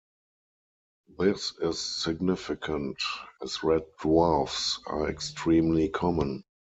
This 1.19 1.53
is 1.61 1.79
significant, 1.79 2.97
as 3.43 3.61
red 3.61 3.83
dwarfs 4.01 4.79
are 4.87 5.07
extremely 5.07 5.89
common. 5.89 6.43